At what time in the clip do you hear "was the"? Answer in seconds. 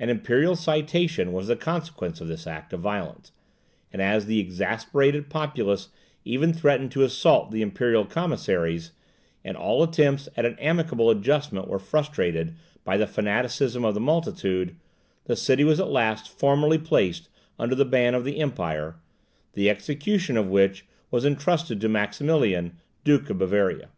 1.32-1.54